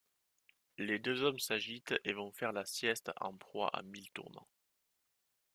Les 0.79 0.97
deux 0.97 1.21
hommes 1.21 1.37
s’agitent 1.37 1.93
et 2.05 2.13
vont 2.13 2.31
faire 2.31 2.53
la 2.53 2.65
sieste 2.65 3.11
en 3.19 3.37
proie 3.37 3.67
à 3.67 3.83
mille 3.83 4.09
tourments. 4.13 4.47